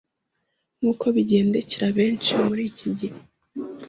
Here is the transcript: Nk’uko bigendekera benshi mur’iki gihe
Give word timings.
Nk’uko 0.77 1.05
bigendekera 1.15 1.87
benshi 1.97 2.31
mur’iki 2.45 2.87
gihe 2.99 3.19